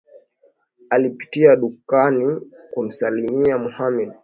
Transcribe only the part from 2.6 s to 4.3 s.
kumsalimu Mohammed